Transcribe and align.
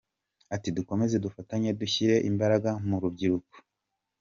Ati 0.55 0.69
“Dukomeze 0.77 1.15
dufatanye 1.25 1.69
dushyire 1.79 2.15
imbaraga 2.29 2.69
mu 2.87 2.95
rubyiruko. 3.01 3.53